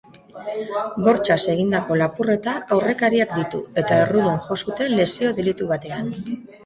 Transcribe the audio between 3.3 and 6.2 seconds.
ditu, eta errudun jo zuten lesio delitu batean.